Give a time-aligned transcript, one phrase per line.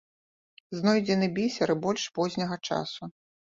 [0.77, 3.13] Знойдзены бісер і больш позняга часу.